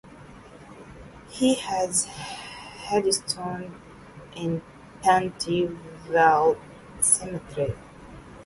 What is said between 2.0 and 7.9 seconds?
a headstone in Putney Vale Cemetery.